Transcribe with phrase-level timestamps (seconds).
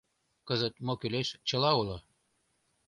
[0.47, 1.97] Кызыт мо кӱлеш— чыла уло.